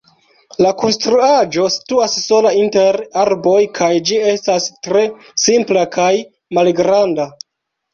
[0.65, 5.09] La konstruaĵo situas sola inter arboj kaj ĝi estas tre
[5.49, 6.13] simpla kaj
[6.63, 7.35] malgranda.